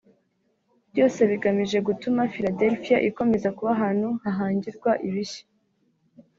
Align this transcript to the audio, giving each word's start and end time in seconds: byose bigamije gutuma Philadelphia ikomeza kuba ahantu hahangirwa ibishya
byose 0.91 1.19
bigamije 1.29 1.77
gutuma 1.87 2.21
Philadelphia 2.33 2.97
ikomeza 3.09 3.47
kuba 3.57 3.71
ahantu 3.77 4.09
hahangirwa 4.23 4.91
ibishya 5.07 5.43